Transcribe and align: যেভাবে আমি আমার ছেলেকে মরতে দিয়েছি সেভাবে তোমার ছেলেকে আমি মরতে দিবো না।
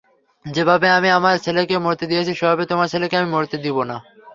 যেভাবে 0.45 0.87
আমি 0.97 1.09
আমার 1.17 1.35
ছেলেকে 1.45 1.75
মরতে 1.85 2.05
দিয়েছি 2.11 2.31
সেভাবে 2.39 2.63
তোমার 2.71 2.91
ছেলেকে 2.93 3.15
আমি 3.19 3.29
মরতে 3.31 3.57
দিবো 3.65 3.81
না। 3.89 3.97